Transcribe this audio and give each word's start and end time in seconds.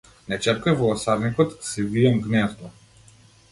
Не 0.31 0.37
чепкај 0.45 0.75
во 0.79 0.87
осарникот, 0.93 1.53
си 1.73 1.87
вијам 1.93 2.19
гнездо! 2.27 2.75